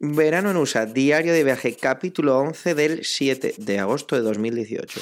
Verano 0.00 0.52
en 0.52 0.56
USA, 0.56 0.86
diario 0.86 1.32
de 1.32 1.42
viaje, 1.42 1.74
capítulo 1.74 2.38
11 2.38 2.76
del 2.76 3.04
7 3.04 3.54
de 3.58 3.78
agosto 3.80 4.14
de 4.14 4.22
2018. 4.22 5.00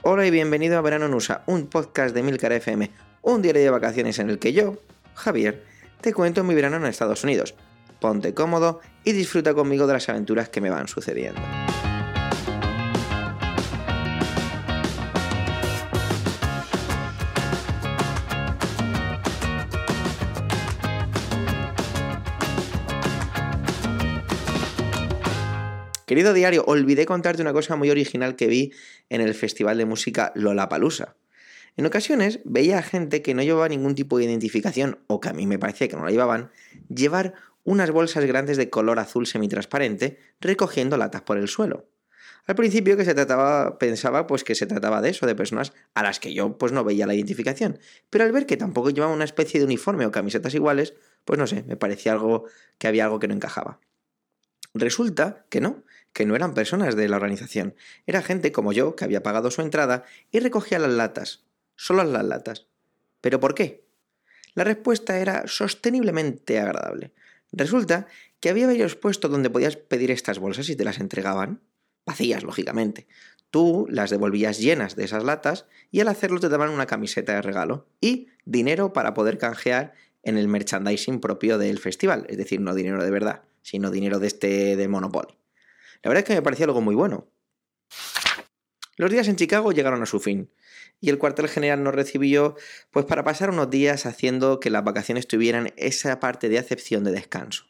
Hola 0.00 0.26
y 0.26 0.30
bienvenido 0.30 0.78
a 0.78 0.80
Verano 0.80 1.04
en 1.04 1.12
USA, 1.12 1.42
un 1.44 1.66
podcast 1.66 2.14
de 2.14 2.22
Milcar 2.22 2.52
FM, 2.52 2.90
un 3.20 3.42
diario 3.42 3.60
de 3.60 3.68
vacaciones 3.68 4.18
en 4.18 4.30
el 4.30 4.38
que 4.38 4.54
yo, 4.54 4.78
Javier, 5.12 5.62
te 6.00 6.14
cuento 6.14 6.42
mi 6.42 6.54
verano 6.54 6.78
en 6.78 6.86
Estados 6.86 7.22
Unidos. 7.22 7.54
Ponte 8.00 8.34
cómodo 8.34 8.80
y 9.04 9.12
disfruta 9.12 9.54
conmigo 9.54 9.86
de 9.86 9.94
las 9.94 10.08
aventuras 10.08 10.48
que 10.48 10.60
me 10.60 10.70
van 10.70 10.88
sucediendo. 10.88 11.40
Querido 26.06 26.32
diario, 26.32 26.64
olvidé 26.68 27.04
contarte 27.04 27.42
una 27.42 27.52
cosa 27.52 27.74
muy 27.74 27.90
original 27.90 28.36
que 28.36 28.46
vi 28.46 28.72
en 29.08 29.20
el 29.20 29.34
festival 29.34 29.76
de 29.76 29.86
música 29.86 30.30
Lollapalooza. 30.36 31.16
En 31.76 31.84
ocasiones 31.84 32.38
veía 32.44 32.78
a 32.78 32.82
gente 32.82 33.22
que 33.22 33.34
no 33.34 33.42
llevaba 33.42 33.68
ningún 33.68 33.96
tipo 33.96 34.16
de 34.16 34.24
identificación, 34.24 35.00
o 35.08 35.20
que 35.20 35.28
a 35.28 35.32
mí 35.32 35.48
me 35.48 35.58
parecía 35.58 35.88
que 35.88 35.96
no 35.96 36.04
la 36.04 36.12
llevaban, 36.12 36.52
llevar 36.88 37.34
unas 37.66 37.90
bolsas 37.90 38.24
grandes 38.24 38.56
de 38.56 38.70
color 38.70 38.98
azul 38.98 39.26
semitransparente 39.26 40.18
recogiendo 40.40 40.96
latas 40.96 41.22
por 41.22 41.36
el 41.36 41.48
suelo. 41.48 41.90
Al 42.46 42.54
principio 42.54 42.96
que 42.96 43.04
se 43.04 43.12
trataba, 43.12 43.76
pensaba 43.76 44.28
pues 44.28 44.44
que 44.44 44.54
se 44.54 44.66
trataba 44.66 45.02
de 45.02 45.10
eso, 45.10 45.26
de 45.26 45.34
personas 45.34 45.72
a 45.94 46.04
las 46.04 46.20
que 46.20 46.32
yo 46.32 46.56
pues 46.58 46.70
no 46.70 46.84
veía 46.84 47.06
la 47.06 47.14
identificación, 47.14 47.80
pero 48.08 48.22
al 48.22 48.30
ver 48.30 48.46
que 48.46 48.56
tampoco 48.56 48.90
llevaban 48.90 49.16
una 49.16 49.24
especie 49.24 49.58
de 49.58 49.66
uniforme 49.66 50.06
o 50.06 50.12
camisetas 50.12 50.54
iguales, 50.54 50.94
pues 51.24 51.40
no 51.40 51.48
sé, 51.48 51.64
me 51.64 51.76
parecía 51.76 52.12
algo 52.12 52.44
que 52.78 52.86
había 52.86 53.04
algo 53.04 53.18
que 53.18 53.26
no 53.26 53.34
encajaba. 53.34 53.80
Resulta 54.72 55.44
que 55.50 55.60
no, 55.60 55.82
que 56.12 56.24
no 56.24 56.36
eran 56.36 56.54
personas 56.54 56.94
de 56.94 57.08
la 57.08 57.16
organización, 57.16 57.74
era 58.06 58.22
gente 58.22 58.52
como 58.52 58.72
yo 58.72 58.94
que 58.94 59.04
había 59.04 59.24
pagado 59.24 59.50
su 59.50 59.60
entrada 59.60 60.04
y 60.30 60.38
recogía 60.38 60.78
las 60.78 60.92
latas, 60.92 61.46
solo 61.74 62.04
las 62.04 62.24
latas. 62.24 62.68
¿Pero 63.20 63.40
por 63.40 63.56
qué? 63.56 63.84
La 64.54 64.62
respuesta 64.62 65.18
era 65.18 65.48
sosteniblemente 65.48 66.60
agradable. 66.60 67.12
Resulta 67.52 68.06
que 68.40 68.48
había 68.48 68.66
varios 68.66 68.96
puestos 68.96 69.30
donde 69.30 69.50
podías 69.50 69.76
pedir 69.76 70.10
estas 70.10 70.38
bolsas 70.38 70.68
y 70.68 70.76
te 70.76 70.84
las 70.84 70.98
entregaban, 70.98 71.62
vacías, 72.04 72.42
lógicamente. 72.42 73.06
Tú 73.50 73.86
las 73.88 74.10
devolvías 74.10 74.58
llenas 74.58 74.96
de 74.96 75.04
esas 75.04 75.24
latas 75.24 75.66
y 75.90 76.00
al 76.00 76.08
hacerlo 76.08 76.40
te 76.40 76.48
daban 76.48 76.70
una 76.70 76.86
camiseta 76.86 77.34
de 77.34 77.42
regalo 77.42 77.88
y 78.00 78.28
dinero 78.44 78.92
para 78.92 79.14
poder 79.14 79.38
canjear 79.38 79.94
en 80.22 80.36
el 80.36 80.48
merchandising 80.48 81.20
propio 81.20 81.56
del 81.56 81.78
festival, 81.78 82.26
es 82.28 82.36
decir, 82.36 82.60
no 82.60 82.74
dinero 82.74 83.02
de 83.02 83.10
verdad, 83.10 83.42
sino 83.62 83.90
dinero 83.90 84.18
de 84.18 84.26
este 84.26 84.76
de 84.76 84.88
Monopoly. 84.88 85.38
La 86.02 86.10
verdad 86.10 86.22
es 86.22 86.24
que 86.24 86.34
me 86.34 86.42
parecía 86.42 86.66
algo 86.66 86.80
muy 86.80 86.94
bueno. 86.94 87.28
Los 88.96 89.10
días 89.10 89.28
en 89.28 89.36
Chicago 89.36 89.72
llegaron 89.72 90.02
a 90.02 90.06
su 90.06 90.18
fin 90.18 90.50
y 91.00 91.10
el 91.10 91.18
cuartel 91.18 91.48
general 91.48 91.82
nos 91.82 91.94
recibió 91.94 92.56
pues 92.90 93.06
para 93.06 93.24
pasar 93.24 93.50
unos 93.50 93.70
días 93.70 94.06
haciendo 94.06 94.60
que 94.60 94.70
las 94.70 94.84
vacaciones 94.84 95.26
tuvieran 95.26 95.72
esa 95.76 96.18
parte 96.20 96.48
de 96.48 96.58
acepción 96.58 97.04
de 97.04 97.12
descanso. 97.12 97.64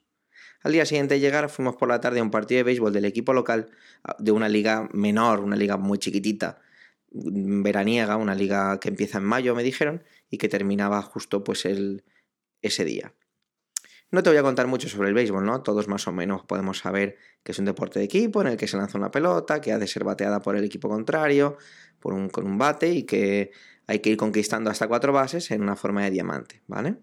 Al 0.62 0.72
día 0.72 0.86
siguiente 0.86 1.14
de 1.14 1.20
llegar 1.20 1.48
fuimos 1.48 1.76
por 1.76 1.88
la 1.88 2.00
tarde 2.00 2.20
a 2.20 2.22
un 2.22 2.30
partido 2.30 2.58
de 2.58 2.64
béisbol 2.64 2.92
del 2.92 3.04
equipo 3.04 3.32
local 3.32 3.70
de 4.18 4.32
una 4.32 4.48
liga 4.48 4.88
menor, 4.92 5.40
una 5.40 5.56
liga 5.56 5.76
muy 5.76 5.98
chiquitita, 5.98 6.60
veraniega, 7.10 8.16
una 8.16 8.34
liga 8.34 8.78
que 8.80 8.88
empieza 8.88 9.18
en 9.18 9.24
mayo 9.24 9.54
me 9.54 9.62
dijeron 9.62 10.02
y 10.30 10.38
que 10.38 10.48
terminaba 10.48 11.02
justo 11.02 11.44
pues 11.44 11.64
el, 11.64 12.04
ese 12.62 12.84
día. 12.84 13.12
No 14.16 14.22
te 14.22 14.30
voy 14.30 14.38
a 14.38 14.42
contar 14.42 14.66
mucho 14.66 14.88
sobre 14.88 15.10
el 15.10 15.14
béisbol, 15.14 15.44
¿no? 15.44 15.60
Todos 15.60 15.88
más 15.88 16.08
o 16.08 16.12
menos 16.12 16.42
podemos 16.46 16.78
saber 16.78 17.18
que 17.42 17.52
es 17.52 17.58
un 17.58 17.66
deporte 17.66 17.98
de 17.98 18.06
equipo 18.06 18.40
en 18.40 18.46
el 18.46 18.56
que 18.56 18.66
se 18.66 18.78
lanza 18.78 18.96
una 18.96 19.10
pelota, 19.10 19.60
que 19.60 19.72
ha 19.72 19.78
de 19.78 19.86
ser 19.86 20.04
bateada 20.04 20.40
por 20.40 20.56
el 20.56 20.64
equipo 20.64 20.88
contrario, 20.88 21.58
por 22.00 22.14
un, 22.14 22.30
con 22.30 22.46
un 22.46 22.56
bate 22.56 22.88
y 22.88 23.02
que 23.02 23.50
hay 23.86 23.98
que 23.98 24.08
ir 24.08 24.16
conquistando 24.16 24.70
hasta 24.70 24.88
cuatro 24.88 25.12
bases 25.12 25.50
en 25.50 25.60
una 25.60 25.76
forma 25.76 26.02
de 26.02 26.12
diamante, 26.12 26.62
¿vale? 26.66 26.96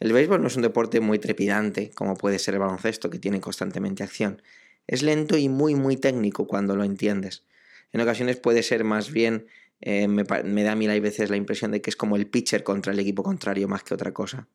El 0.00 0.14
béisbol 0.14 0.40
no 0.40 0.46
es 0.46 0.56
un 0.56 0.62
deporte 0.62 0.98
muy 1.00 1.18
trepidante 1.18 1.90
como 1.90 2.16
puede 2.16 2.38
ser 2.38 2.54
el 2.54 2.60
baloncesto 2.60 3.10
que 3.10 3.18
tiene 3.18 3.38
constantemente 3.38 4.02
acción. 4.02 4.40
Es 4.86 5.02
lento 5.02 5.36
y 5.36 5.50
muy 5.50 5.74
muy 5.74 5.98
técnico 5.98 6.46
cuando 6.46 6.74
lo 6.74 6.84
entiendes. 6.84 7.44
En 7.92 8.00
ocasiones 8.00 8.38
puede 8.38 8.62
ser 8.62 8.82
más 8.82 9.12
bien, 9.12 9.46
eh, 9.82 10.08
me, 10.08 10.24
da 10.24 10.72
a 10.72 10.74
mí 10.74 10.86
a 10.88 11.00
veces 11.00 11.28
la 11.28 11.36
impresión 11.36 11.72
de 11.72 11.82
que 11.82 11.90
es 11.90 11.96
como 11.96 12.16
el 12.16 12.26
pitcher 12.26 12.62
contra 12.62 12.94
el 12.94 12.98
equipo 12.98 13.22
contrario 13.22 13.68
más 13.68 13.82
que 13.82 13.92
otra 13.92 14.14
cosa 14.14 14.48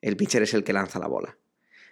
el 0.00 0.16
pitcher 0.16 0.42
es 0.42 0.54
el 0.54 0.64
que 0.64 0.72
lanza 0.72 0.98
la 0.98 1.08
bola. 1.08 1.36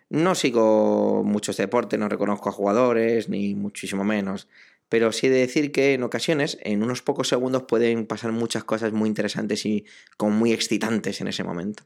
No 0.09 0.35
sigo 0.35 1.25
muchos 1.25 1.57
deportes, 1.57 1.99
no 1.99 2.09
reconozco 2.09 2.49
a 2.49 2.53
jugadores, 2.53 3.29
ni 3.29 3.55
muchísimo 3.55 4.05
menos, 4.05 4.49
pero 4.89 5.11
sí 5.13 5.27
he 5.27 5.31
de 5.31 5.41
decir 5.41 5.73
que 5.73 5.95
en 5.95 6.05
ocasiones, 6.05 6.59
en 6.63 6.83
unos 6.83 7.03
pocos 7.03 7.29
segundos, 7.29 7.65
pueden 7.65 8.07
pasar 8.07 8.31
muchas 8.33 8.63
cosas 8.65 8.93
muy 8.93 9.09
interesantes 9.09 9.67
y 9.67 9.85
como 10.17 10.37
muy 10.37 10.53
excitantes 10.53 11.21
en 11.21 11.29
ese 11.29 11.43
momento. 11.43 11.85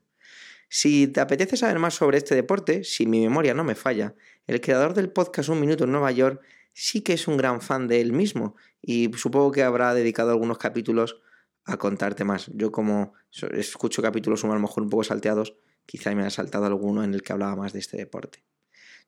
Si 0.68 1.08
te 1.08 1.20
apetece 1.20 1.56
saber 1.56 1.78
más 1.78 1.94
sobre 1.94 2.18
este 2.18 2.34
deporte, 2.34 2.84
si 2.84 3.06
mi 3.06 3.20
memoria 3.20 3.54
no 3.54 3.64
me 3.64 3.74
falla, 3.74 4.14
el 4.46 4.60
creador 4.60 4.94
del 4.94 5.10
podcast 5.10 5.48
Un 5.48 5.60
Minuto 5.60 5.84
en 5.84 5.92
Nueva 5.92 6.12
York 6.12 6.42
sí 6.72 7.00
que 7.00 7.14
es 7.14 7.26
un 7.26 7.36
gran 7.36 7.60
fan 7.60 7.88
de 7.88 8.00
él 8.00 8.12
mismo 8.12 8.54
y 8.80 9.10
supongo 9.16 9.50
que 9.50 9.62
habrá 9.62 9.94
dedicado 9.94 10.30
algunos 10.30 10.58
capítulos 10.58 11.20
a 11.64 11.76
contarte 11.76 12.24
más. 12.24 12.50
Yo 12.54 12.70
como 12.70 13.14
escucho 13.52 14.02
capítulos 14.02 14.44
a 14.44 14.48
lo 14.48 14.60
mejor 14.60 14.82
un 14.82 14.90
poco 14.90 15.04
salteados, 15.04 15.56
Quizá 15.86 16.14
me 16.14 16.24
ha 16.24 16.30
saltado 16.30 16.66
alguno 16.66 17.02
en 17.04 17.14
el 17.14 17.22
que 17.22 17.32
hablaba 17.32 17.56
más 17.56 17.72
de 17.72 17.80
este 17.80 17.96
deporte. 17.96 18.44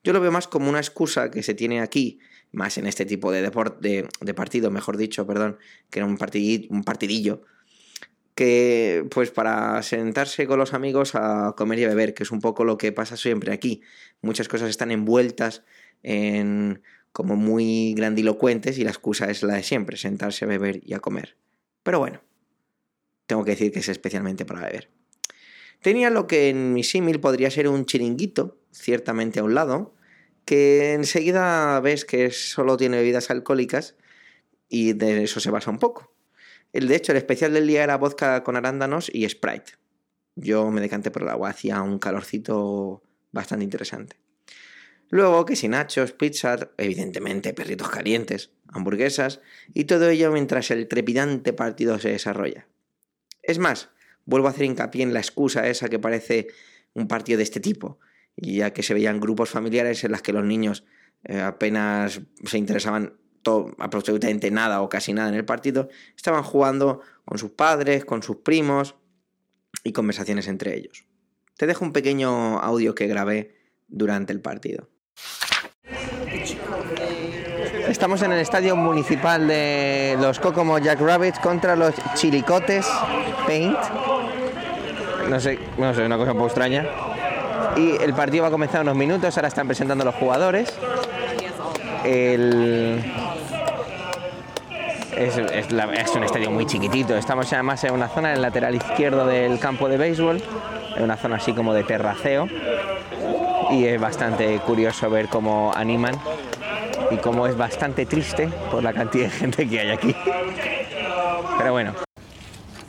Yo 0.05 0.13
lo 0.13 0.21
veo 0.21 0.33
más 0.33 0.49
como 0.49 0.69
una 0.69 0.81
excusa 0.81 1.31
que 1.31 1.43
se 1.43 1.55
tiene 1.55 1.81
aquí, 1.81 2.19
más 2.51 2.77
en 2.77 2.87
este 2.87 3.07
tipo 3.07 3.31
de, 3.31 3.41
deporte, 3.41 4.07
de, 4.21 4.35
partido, 4.35 4.71
mejor 4.71 4.97
dicho, 4.97 5.27
perdón, 5.27 5.59
que 5.91 6.01
era 6.01 6.07
un, 6.07 6.19
un 6.71 6.85
partidillo, 6.85 7.43
que 8.35 9.07
pues 9.11 9.31
para 9.31 9.81
sentarse 9.83 10.47
con 10.47 10.59
los 10.59 10.75
amigos 10.75 11.15
a 11.15 11.55
comer 11.57 11.79
y 11.79 11.85
a 11.85 11.89
beber, 11.89 12.15
que 12.15 12.25
es 12.25 12.33
un 12.33 12.41
poco 12.41 12.65
lo 12.65 12.79
que 12.79 12.91
pasa 12.91 13.17
siempre 13.17 13.53
aquí. 13.53 13.83
Muchas 14.23 14.49
cosas 14.49 14.71
están 14.71 14.91
envueltas 14.91 15.63
en 16.03 16.83
como 17.13 17.37
muy 17.37 17.95
grandilocuentes 17.95 18.79
y 18.79 18.85
la 18.85 18.91
excusa 18.91 19.31
es 19.31 19.43
la 19.43 19.55
de 19.55 19.63
siempre, 19.63 19.97
sentarse 19.97 20.45
a 20.45 20.49
beber 20.49 20.81
y 20.85 20.95
a 20.95 21.01
comer. 21.01 21.37
Pero 21.83 21.99
bueno, 21.99 22.23
tengo 23.27 23.45
que 23.45 23.53
decir 23.53 23.71
que 23.71 23.81
es 23.81 23.89
especialmente 23.89 24.45
para 24.45 24.63
beber. 24.63 24.91
Tenía 25.83 26.11
lo 26.11 26.27
que 26.27 26.49
en 26.49 26.73
mi 26.73 26.85
símil 26.85 27.21
podría 27.21 27.51
ser 27.51 27.69
un 27.69 27.85
chiringuito, 27.85 28.57
ciertamente 28.71 29.41
a 29.41 29.45
un 29.45 29.55
lado, 29.55 29.95
que 30.45 30.95
enseguida 30.95 31.79
ves 31.81 32.05
que 32.05 32.31
solo 32.31 32.77
tiene 32.77 32.99
bebidas 32.99 33.31
alcohólicas 33.31 33.97
y 34.69 34.93
de 34.93 35.25
eso 35.25 35.41
se 35.41 35.51
basa 35.51 35.71
un 35.71 35.79
poco. 35.79 36.15
El, 36.73 36.89
de 36.89 36.97
hecho, 36.97 37.13
el 37.13 37.19
especial 37.19 37.53
del 37.53 37.67
día 37.67 37.85
era 37.85 37.97
vodka 37.99 38.43
con 38.45 38.57
arándanos 38.57 39.11
y 39.13 39.29
Sprite. 39.29 39.73
Yo 40.37 40.71
me 40.71 40.81
decanté 40.81 41.11
por 41.11 41.23
el 41.23 41.29
agua, 41.29 41.51
hacía 41.51 41.83
un 41.83 41.99
calorcito 41.99 43.03
bastante 43.33 43.65
interesante. 43.65 44.17
Luego 45.11 45.45
que 45.45 45.57
si 45.57 45.69
nachos, 45.69 46.13
pizza, 46.13 46.71
evidentemente 46.79 47.53
perritos 47.53 47.91
calientes, 47.91 48.51
hamburguesas 48.69 49.41
y 49.75 49.85
todo 49.85 50.09
ello 50.09 50.33
mientras 50.33 50.71
el 50.71 50.89
trepidante 50.89 51.53
partido 51.53 51.99
se 51.99 52.11
desarrolla. 52.11 52.67
Es 53.43 53.59
más, 53.59 53.91
Vuelvo 54.25 54.49
a 54.49 54.51
hacer 54.51 54.65
hincapié 54.65 55.03
en 55.03 55.13
la 55.13 55.21
excusa 55.21 55.69
esa 55.69 55.89
que 55.89 55.99
parece 55.99 56.49
un 56.95 57.09
partido 57.09 57.39
de 57.39 57.45
este 57.45 57.61
tipo, 57.61 57.99
ya 58.37 58.73
que 58.73 58.83
se 58.83 58.95
veían 58.95 59.21
grupos 59.21 59.51
familiares 59.51 60.05
en 60.05 60.13
las 60.13 60.23
que 60.23 60.33
los 60.33 60.45
niños 60.45 60.85
eh, 61.25 61.41
apenas 61.41 62.21
se 62.45 62.59
interesaban 62.59 63.15
todo, 63.43 63.75
absolutamente 63.79 64.51
nada 64.51 64.83
o 64.83 64.89
casi 64.89 65.13
nada 65.13 65.29
en 65.29 65.35
el 65.35 65.45
partido, 65.45 65.89
estaban 66.17 66.43
jugando 66.43 67.01
con 67.25 67.39
sus 67.39 67.51
padres, 67.51 68.05
con 68.05 68.23
sus 68.23 68.37
primos 68.37 68.95
y 69.85 69.93
conversaciones 69.93 70.49
entre 70.49 70.77
ellos. 70.77 71.05
Te 71.57 71.67
dejo 71.67 71.85
un 71.85 71.93
pequeño 71.93 72.59
audio 72.59 72.95
que 72.95 73.07
grabé 73.07 73.57
durante 73.89 74.33
el 74.33 74.41
partido. 74.41 74.89
Estamos 77.93 78.23
en 78.23 78.33
el 78.33 78.39
estadio 78.39 78.75
municipal 78.75 79.47
de 79.47 80.17
los 80.19 80.41
Kokomo 80.41 80.79
Jack 80.79 80.99
Rabbits 80.99 81.39
contra 81.39 81.77
los 81.77 81.95
Chilicotes 82.15 82.89
Paint. 83.47 83.77
No 85.29 85.39
sé, 85.39 85.59
no 85.77 85.93
sé, 85.93 86.07
una 86.07 86.17
cosa 86.17 86.33
un 86.33 86.39
poco 86.39 86.49
extraña. 86.49 86.87
Y 87.77 88.03
el 88.03 88.15
partido 88.15 88.45
va 88.45 88.49
a 88.49 88.51
comenzar 88.51 88.81
en 88.81 88.89
unos 88.89 88.97
minutos, 88.97 89.37
ahora 89.37 89.49
están 89.49 89.67
presentando 89.67 90.07
los 90.07 90.15
jugadores. 90.15 90.73
El... 92.03 93.05
Es, 95.15 95.37
es, 95.37 96.17
un 96.17 96.25
estadio 96.25 96.51
muy 96.51 96.65
chiquitito. 96.65 97.15
Estamos 97.15 97.53
además 97.53 97.85
en 97.85 97.93
una 97.93 98.09
zona 98.09 98.31
en 98.31 98.37
el 98.37 98.43
lateral 98.43 98.75
izquierdo 98.75 99.27
del 99.27 99.59
campo 99.59 99.91
de 99.91 99.99
béisbol, 99.99 100.43
en 100.97 101.03
una 101.03 101.19
zona 101.19 101.37
así 101.37 101.53
como 101.53 101.75
de 101.75 101.85
terraceo. 101.85 102.49
Y 103.71 103.85
es 103.85 104.01
bastante 104.01 104.59
curioso 104.61 105.11
ver 105.11 105.29
cómo 105.29 105.73
animan 105.77 106.15
y 107.13 107.19
como 107.19 107.47
es 107.47 107.57
bastante 107.57 108.07
triste 108.07 108.49
por 108.71 108.83
la 108.83 108.93
cantidad 108.93 109.25
de 109.25 109.31
gente 109.31 109.69
que 109.69 109.81
hay 109.81 109.91
aquí. 109.91 110.17
Pero 111.59 111.73
bueno. 111.73 111.95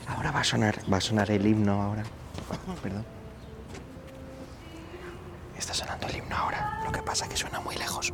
Ahora 0.08 0.30
va 0.30 0.40
a 0.40 0.44
sonar, 0.44 0.78
va 0.90 0.96
a 0.96 1.00
sonar 1.00 1.30
el 1.30 1.46
himno 1.46 1.82
ahora. 1.82 2.02
Perdón. 2.82 3.04
Está 5.58 5.74
sonando 5.74 6.06
el 6.08 6.16
himno 6.16 6.36
ahora. 6.36 6.80
Lo 6.84 6.92
que 6.92 7.02
pasa 7.02 7.24
es 7.24 7.30
que 7.30 7.36
suena 7.36 7.60
muy 7.60 7.76
lejos. 7.76 8.12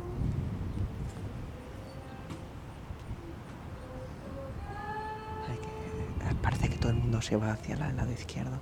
Parece 6.41 6.69
que 6.69 6.77
todo 6.77 6.91
el 6.91 6.97
mundo 6.97 7.21
se 7.21 7.35
va 7.35 7.51
hacia 7.51 7.75
el 7.75 7.95
lado 7.95 8.11
izquierdo. 8.11 8.59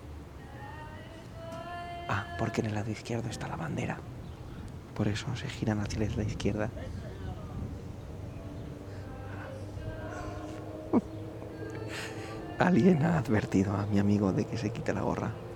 Ah, 2.09 2.25
porque 2.37 2.61
en 2.61 2.67
el 2.67 2.75
lado 2.75 2.91
izquierdo 2.91 3.29
está 3.29 3.47
la 3.47 3.55
bandera. 3.55 3.99
Por 4.95 5.07
eso 5.07 5.33
se 5.37 5.47
giran 5.47 5.79
hacia 5.79 5.99
la 5.99 6.23
izquierda. 6.23 6.69
Alguien 12.59 13.01
ha 13.03 13.17
advertido 13.17 13.73
a 13.75 13.87
mi 13.87 13.97
amigo 13.97 14.33
de 14.33 14.45
que 14.45 14.57
se 14.57 14.71
quite 14.71 14.93
la 14.93 15.01
gorra. 15.01 15.48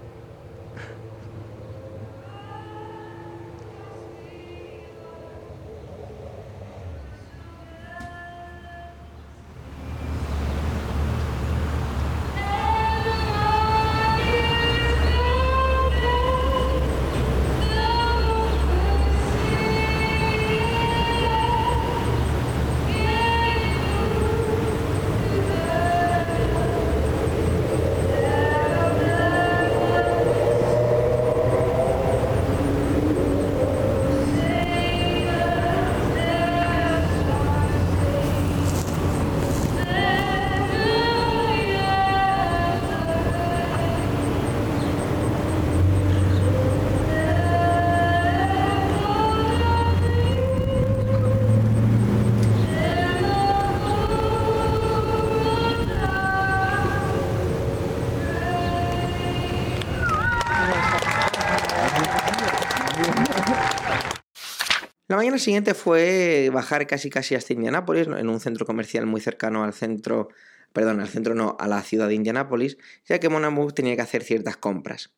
La 65.14 65.18
mañana 65.18 65.38
siguiente 65.38 65.76
fue 65.76 66.50
bajar 66.52 66.88
casi 66.88 67.12
casi 67.12 67.36
hasta 67.36 67.54
Indianápolis, 67.54 68.08
en 68.08 68.30
un 68.30 68.40
centro 68.40 68.66
comercial 68.66 69.06
muy 69.06 69.22
cercano 69.22 69.64
al 69.64 69.72
centro, 69.72 70.30
perdón, 70.74 71.02
al 71.02 71.08
centro 71.08 71.36
no, 71.36 71.56
a 71.60 71.68
la 71.68 71.84
ciudad 71.84 72.08
de 72.08 72.16
Indianápolis, 72.16 72.80
ya 73.06 73.20
que 73.20 73.30
Monamuk 73.30 73.76
tenía 73.76 73.96
que 73.96 74.02
hacer 74.02 74.24
ciertas 74.24 74.58
compras. 74.58 75.14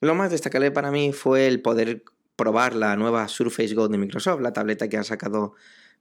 Lo 0.00 0.14
más 0.14 0.30
destacable 0.30 0.70
para 0.70 0.92
mí 0.92 1.12
fue 1.12 1.48
el 1.48 1.60
poder 1.60 2.04
probar 2.36 2.76
la 2.76 2.94
nueva 2.94 3.26
Surface 3.26 3.74
Go 3.74 3.88
de 3.88 3.98
Microsoft, 3.98 4.40
la 4.42 4.52
tableta 4.52 4.88
que 4.88 4.96
ha 4.96 5.02
sacado 5.02 5.54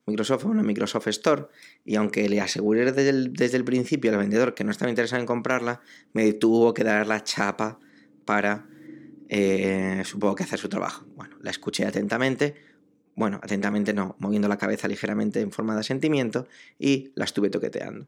Microsoft, 0.06 0.46
una 0.46 0.62
Microsoft 0.62 1.08
Store, 1.08 1.48
y 1.84 1.96
aunque 1.96 2.30
le 2.30 2.42
aseguré 2.42 2.86
desde 2.92 3.10
el, 3.10 3.34
desde 3.34 3.58
el 3.58 3.64
principio 3.64 4.12
al 4.12 4.20
vendedor 4.20 4.54
que 4.54 4.64
no 4.64 4.70
estaba 4.70 4.92
interesado 4.92 5.20
en 5.20 5.26
comprarla, 5.26 5.82
me 6.14 6.32
tuvo 6.34 6.76
que 6.76 6.84
dar 6.84 7.08
la 7.08 7.24
chapa 7.24 7.80
para, 8.24 8.68
eh, 9.30 10.04
supongo 10.06 10.36
que 10.36 10.44
hacer 10.44 10.60
su 10.60 10.70
trabajo. 10.70 11.08
Bueno, 11.16 11.38
la 11.42 11.50
escuché 11.50 11.88
atentamente, 11.88 12.70
bueno, 13.16 13.40
atentamente 13.44 13.94
no, 13.94 14.16
moviendo 14.19 14.48
la 14.48 14.58
cabeza 14.58 14.88
ligeramente 14.88 15.42
en 15.42 15.52
forma 15.52 15.74
de 15.74 15.81
asentimiento 15.81 16.48
y 16.80 17.12
la 17.16 17.25
estuve 17.25 17.50
toqueteando. 17.50 18.08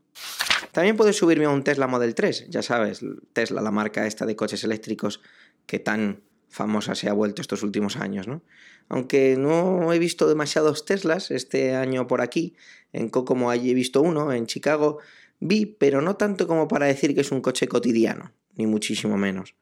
También 0.71 0.97
puedes 0.97 1.17
subirme 1.17 1.45
a 1.45 1.49
un 1.49 1.63
Tesla 1.63 1.87
Model 1.87 2.15
3, 2.15 2.47
ya 2.49 2.61
sabes, 2.63 3.01
Tesla, 3.33 3.61
la 3.61 3.71
marca 3.71 4.07
esta 4.07 4.25
de 4.25 4.35
coches 4.35 4.63
eléctricos 4.63 5.21
que 5.65 5.79
tan 5.79 6.23
famosa 6.49 6.95
se 6.95 7.09
ha 7.09 7.13
vuelto 7.13 7.41
estos 7.41 7.63
últimos 7.63 7.97
años, 7.97 8.27
¿no? 8.27 8.43
Aunque 8.89 9.35
no 9.37 9.91
he 9.91 9.99
visto 9.99 10.27
demasiados 10.27 10.85
Teslas 10.85 11.31
este 11.31 11.75
año 11.75 12.07
por 12.07 12.21
aquí, 12.21 12.55
en 12.91 13.09
Kokomo 13.09 13.49
allí 13.49 13.71
he 13.71 13.73
visto 13.73 14.01
uno, 14.01 14.31
en 14.31 14.45
Chicago 14.45 14.99
vi, 15.39 15.65
pero 15.65 16.01
no 16.01 16.15
tanto 16.15 16.47
como 16.47 16.67
para 16.67 16.85
decir 16.85 17.15
que 17.15 17.21
es 17.21 17.31
un 17.31 17.41
coche 17.41 17.67
cotidiano, 17.67 18.33
ni 18.55 18.67
muchísimo 18.67 19.17
menos. 19.17 19.55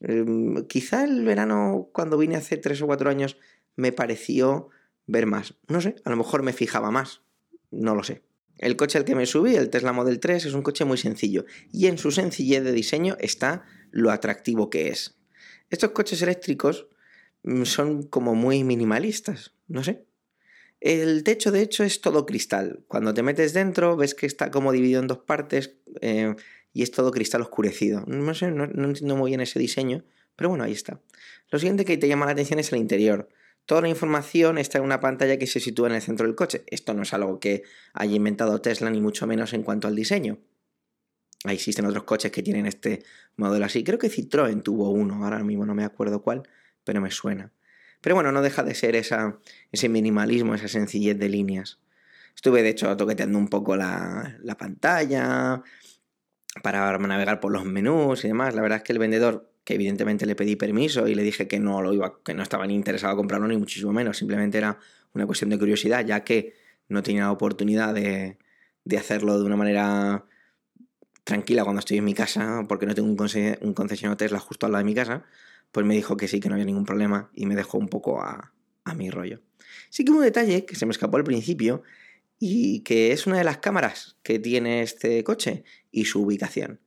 Em, 0.00 0.66
quizá 0.66 1.04
el 1.04 1.24
verano, 1.24 1.88
cuando 1.92 2.16
vine 2.16 2.36
hace 2.36 2.56
tres 2.56 2.80
o 2.82 2.86
cuatro 2.86 3.10
años, 3.10 3.36
me 3.76 3.92
pareció 3.92 4.70
ver 5.10 5.26
más. 5.26 5.54
No 5.68 5.80
sé, 5.80 5.96
a 6.04 6.10
lo 6.10 6.16
mejor 6.16 6.42
me 6.42 6.52
fijaba 6.52 6.90
más. 6.90 7.22
No 7.70 7.94
lo 7.94 8.02
sé. 8.02 8.22
El 8.58 8.76
coche 8.76 8.98
al 8.98 9.04
que 9.04 9.14
me 9.14 9.26
subí, 9.26 9.56
el 9.56 9.70
Tesla 9.70 9.92
Model 9.92 10.20
3, 10.20 10.46
es 10.46 10.54
un 10.54 10.62
coche 10.62 10.84
muy 10.84 10.98
sencillo 10.98 11.46
y 11.72 11.86
en 11.86 11.98
su 11.98 12.10
sencillez 12.10 12.62
de 12.62 12.72
diseño 12.72 13.16
está 13.18 13.64
lo 13.90 14.10
atractivo 14.10 14.70
que 14.70 14.88
es. 14.88 15.16
Estos 15.70 15.90
coches 15.90 16.20
eléctricos 16.22 16.86
mm, 17.42 17.64
son 17.64 18.02
como 18.02 18.34
muy 18.34 18.64
minimalistas, 18.64 19.54
no 19.66 19.82
sé. 19.82 20.04
El 20.80 21.24
techo 21.24 21.50
de 21.50 21.62
hecho 21.62 21.84
es 21.84 22.00
todo 22.00 22.26
cristal. 22.26 22.84
Cuando 22.86 23.12
te 23.14 23.22
metes 23.22 23.52
dentro 23.52 23.96
ves 23.96 24.14
que 24.14 24.26
está 24.26 24.50
como 24.50 24.72
dividido 24.72 25.00
en 25.00 25.06
dos 25.08 25.18
partes 25.18 25.76
eh, 26.00 26.34
y 26.72 26.82
es 26.82 26.90
todo 26.90 27.10
cristal 27.10 27.42
oscurecido. 27.42 28.04
No 28.06 28.34
sé, 28.34 28.50
no 28.50 28.64
entiendo 28.64 29.16
muy 29.16 29.30
bien 29.30 29.40
ese 29.40 29.58
diseño, 29.58 30.04
pero 30.36 30.50
bueno, 30.50 30.64
ahí 30.64 30.72
está. 30.72 31.00
Lo 31.50 31.58
siguiente 31.58 31.84
que 31.84 31.98
te 31.98 32.08
llama 32.08 32.26
la 32.26 32.32
atención 32.32 32.58
es 32.58 32.72
el 32.72 32.78
interior. 32.78 33.28
Toda 33.70 33.82
la 33.82 33.88
información 33.88 34.58
está 34.58 34.78
en 34.78 34.84
una 34.84 34.98
pantalla 34.98 35.36
que 35.36 35.46
se 35.46 35.60
sitúa 35.60 35.86
en 35.86 35.94
el 35.94 36.02
centro 36.02 36.26
del 36.26 36.34
coche. 36.34 36.64
Esto 36.66 36.92
no 36.92 37.04
es 37.04 37.14
algo 37.14 37.38
que 37.38 37.62
haya 37.92 38.16
inventado 38.16 38.60
Tesla, 38.60 38.90
ni 38.90 39.00
mucho 39.00 39.28
menos 39.28 39.52
en 39.52 39.62
cuanto 39.62 39.86
al 39.86 39.94
diseño. 39.94 40.38
Existen 41.44 41.86
otros 41.86 42.02
coches 42.02 42.32
que 42.32 42.42
tienen 42.42 42.66
este 42.66 43.04
modelo 43.36 43.64
así. 43.64 43.84
Creo 43.84 43.96
que 43.96 44.10
Citroën 44.10 44.64
tuvo 44.64 44.90
uno, 44.90 45.22
ahora 45.22 45.44
mismo 45.44 45.66
no 45.66 45.76
me 45.76 45.84
acuerdo 45.84 46.20
cuál, 46.20 46.42
pero 46.82 47.00
me 47.00 47.12
suena. 47.12 47.52
Pero 48.00 48.16
bueno, 48.16 48.32
no 48.32 48.42
deja 48.42 48.64
de 48.64 48.74
ser 48.74 48.96
esa, 48.96 49.38
ese 49.70 49.88
minimalismo, 49.88 50.56
esa 50.56 50.66
sencillez 50.66 51.16
de 51.16 51.28
líneas. 51.28 51.78
Estuve 52.34 52.64
de 52.64 52.70
hecho 52.70 52.96
toqueteando 52.96 53.38
un 53.38 53.46
poco 53.46 53.76
la, 53.76 54.36
la 54.42 54.56
pantalla 54.56 55.62
para 56.64 56.98
navegar 56.98 57.38
por 57.38 57.52
los 57.52 57.64
menús 57.64 58.24
y 58.24 58.26
demás. 58.26 58.52
La 58.56 58.62
verdad 58.62 58.78
es 58.78 58.82
que 58.82 58.94
el 58.94 58.98
vendedor 58.98 59.49
que 59.64 59.74
evidentemente 59.74 60.26
le 60.26 60.34
pedí 60.34 60.56
permiso 60.56 61.06
y 61.08 61.14
le 61.14 61.22
dije 61.22 61.46
que 61.46 61.58
no 61.58 61.82
lo 61.82 61.92
iba, 61.92 62.20
que 62.24 62.34
no 62.34 62.42
estaba 62.42 62.66
ni 62.66 62.74
interesado 62.74 63.12
en 63.12 63.18
comprarlo 63.18 63.48
ni 63.48 63.56
muchísimo 63.56 63.92
menos, 63.92 64.18
simplemente 64.18 64.58
era 64.58 64.78
una 65.14 65.26
cuestión 65.26 65.50
de 65.50 65.58
curiosidad, 65.58 66.04
ya 66.04 66.24
que 66.24 66.54
no 66.88 67.02
tenía 67.02 67.30
oportunidad 67.30 67.94
de, 67.94 68.38
de 68.84 68.98
hacerlo 68.98 69.38
de 69.38 69.44
una 69.44 69.56
manera 69.56 70.24
tranquila 71.24 71.64
cuando 71.64 71.80
estoy 71.80 71.98
en 71.98 72.04
mi 72.04 72.14
casa, 72.14 72.64
porque 72.68 72.86
no 72.86 72.94
tengo 72.94 73.08
un, 73.08 73.16
concesionario 73.16 74.16
Tesla 74.16 74.38
justo 74.38 74.66
al 74.66 74.72
lado 74.72 74.84
de 74.84 74.90
mi 74.90 74.94
casa, 74.94 75.24
pues 75.70 75.86
me 75.86 75.94
dijo 75.94 76.16
que 76.16 76.26
sí, 76.26 76.40
que 76.40 76.48
no 76.48 76.54
había 76.54 76.64
ningún 76.64 76.84
problema 76.84 77.30
y 77.34 77.46
me 77.46 77.54
dejó 77.54 77.78
un 77.78 77.88
poco 77.88 78.20
a, 78.20 78.52
a 78.84 78.94
mi 78.94 79.10
rollo. 79.10 79.40
Sí 79.88 80.04
que 80.04 80.10
un 80.10 80.22
detalle 80.22 80.64
que 80.64 80.74
se 80.74 80.86
me 80.86 80.92
escapó 80.92 81.16
al 81.16 81.24
principio 81.24 81.82
y 82.38 82.80
que 82.80 83.12
es 83.12 83.26
una 83.26 83.38
de 83.38 83.44
las 83.44 83.58
cámaras 83.58 84.16
que 84.22 84.38
tiene 84.38 84.82
este 84.82 85.22
coche 85.22 85.62
y 85.92 86.06
su 86.06 86.22
ubicación. 86.22 86.80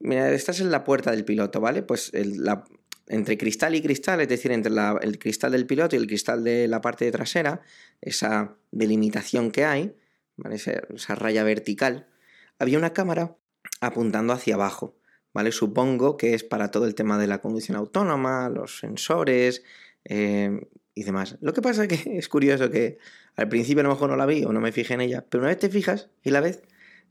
Mira, 0.00 0.32
estás 0.32 0.60
en 0.60 0.70
la 0.70 0.82
puerta 0.82 1.10
del 1.10 1.24
piloto, 1.26 1.60
¿vale? 1.60 1.82
Pues 1.82 2.10
entre 3.06 3.36
cristal 3.36 3.74
y 3.74 3.82
cristal, 3.82 4.20
es 4.20 4.28
decir, 4.28 4.50
entre 4.50 4.72
el 5.02 5.18
cristal 5.18 5.52
del 5.52 5.66
piloto 5.66 5.94
y 5.94 5.98
el 5.98 6.06
cristal 6.06 6.42
de 6.42 6.68
la 6.68 6.80
parte 6.80 7.10
trasera, 7.12 7.60
esa 8.00 8.56
delimitación 8.70 9.50
que 9.50 9.64
hay, 9.64 9.94
¿vale? 10.36 10.56
esa, 10.56 11.14
raya 11.14 11.44
vertical, 11.44 12.08
había 12.58 12.78
una 12.78 12.94
cámara 12.94 13.36
apuntando 13.82 14.32
hacia 14.32 14.54
abajo, 14.54 14.96
¿vale? 15.34 15.52
Supongo 15.52 16.16
que 16.16 16.32
es 16.32 16.44
para 16.44 16.70
todo 16.70 16.86
el 16.86 16.94
tema 16.94 17.18
de 17.18 17.26
la 17.26 17.42
conducción 17.42 17.76
autónoma, 17.76 18.48
los 18.48 18.78
sensores 18.78 19.64
eh, 20.04 20.66
y 20.94 21.02
demás. 21.02 21.36
Lo 21.42 21.52
que 21.52 21.60
pasa 21.60 21.84
es 21.84 21.88
que 21.88 22.16
es 22.18 22.28
curioso 22.28 22.70
que 22.70 22.96
al 23.36 23.50
principio 23.50 23.80
a 23.80 23.84
lo 23.84 23.90
mejor 23.90 24.08
no 24.08 24.16
la 24.16 24.24
vi 24.24 24.44
o 24.44 24.52
no 24.52 24.60
me 24.60 24.72
fijé 24.72 24.94
en 24.94 25.02
ella, 25.02 25.26
pero 25.28 25.42
una 25.42 25.48
vez 25.48 25.58
te 25.58 25.68
fijas 25.68 26.08
y 26.22 26.30
la 26.30 26.40
ves, 26.40 26.62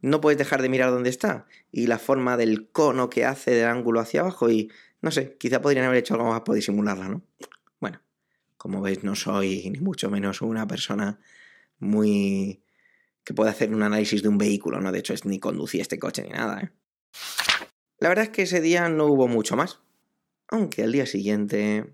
no 0.01 0.22
puedes 0.22 0.38
dejar 0.38 0.62
de 0.62 0.70
mirar 0.70 0.91
dónde 0.91 1.10
está 1.10 1.46
y 1.72 1.88
la 1.88 2.00
forma 2.00 2.38
del 2.38 2.70
cono 2.70 3.10
que 3.10 3.25
hace 3.25 3.51
del 3.51 3.68
ángulo 3.68 4.00
hacia 4.00 4.22
abajo 4.22 4.50
y 4.50 4.72
no 5.01 5.12
sé, 5.12 5.38
quizá 5.38 5.62
podrían 5.62 5.86
haber 5.86 6.00
hecho 6.00 6.13
algo 6.15 6.29
más 6.29 6.41
para 6.41 6.56
disimularla, 6.56 7.08
¿no? 7.08 7.22
Bueno, 7.79 8.01
como 8.58 8.82
veis 8.82 9.03
no 9.03 9.15
soy 9.15 9.70
ni 9.70 9.79
mucho 9.79 10.10
menos 10.10 10.41
una 10.41 10.68
persona 10.68 11.20
muy 11.79 12.62
que 13.24 13.34
puede 13.34 13.51
hacer 13.51 13.74
un 13.74 13.84
análisis 13.84 14.24
de 14.24 14.29
un 14.29 14.38
vehículo, 14.38 14.82
¿no? 14.82 14.91
De 14.91 15.00
hecho, 15.00 15.13
es 15.13 15.25
ni 15.25 15.39
conducía 15.39 15.82
este 15.82 16.00
coche 16.00 16.24
ni 16.24 16.29
nada, 16.29 16.62
¿eh? 16.62 16.72
La 18.00 18.10
verdad 18.10 18.25
es 18.25 18.32
que 18.32 18.44
ese 18.44 18.62
día 18.62 18.89
no 18.89 19.06
hubo 19.06 19.27
mucho 19.27 19.56
más. 19.56 19.82
Aunque 20.48 20.84
al 20.84 20.91
día 20.91 21.06
siguiente 21.06 21.94